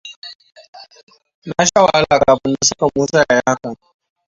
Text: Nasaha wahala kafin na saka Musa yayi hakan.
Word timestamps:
Nasaha 1.45 1.85
wahala 1.85 2.19
kafin 2.25 2.51
na 2.53 2.67
saka 2.67 2.85
Musa 2.95 3.17
yayi 3.29 3.41
hakan. 3.47 3.75